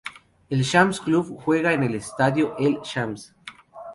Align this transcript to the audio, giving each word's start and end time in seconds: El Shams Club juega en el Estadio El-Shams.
El 0.49 0.63
Shams 0.63 0.99
Club 0.99 1.27
juega 1.45 1.73
en 1.73 1.83
el 1.83 1.93
Estadio 1.93 2.55
El-Shams. 2.57 3.35